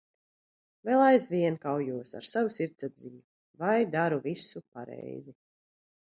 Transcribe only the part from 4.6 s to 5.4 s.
pareizi.